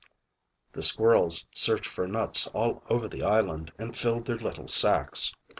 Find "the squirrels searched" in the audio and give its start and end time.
0.71-1.85